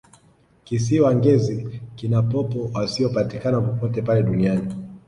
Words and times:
kisiwa 0.65 1.09
ngezi 1.17 1.55
kina 1.97 2.19
popo 2.31 2.59
wasiyopatikana 2.73 3.61
popote 3.61 4.01
pale 4.01 4.23
duniani 4.23 4.73